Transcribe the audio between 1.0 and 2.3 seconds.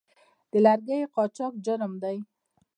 قاچاق جرم دی